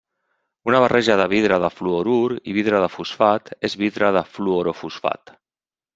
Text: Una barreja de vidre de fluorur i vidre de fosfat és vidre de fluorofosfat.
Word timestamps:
Una 0.69 0.79
barreja 0.83 1.17
de 1.19 1.27
vidre 1.33 1.59
de 1.65 1.69
fluorur 1.75 2.23
i 2.53 2.57
vidre 2.57 2.81
de 2.85 2.89
fosfat 2.97 3.55
és 3.69 3.79
vidre 3.83 4.13
de 4.17 4.25
fluorofosfat. 4.39 5.37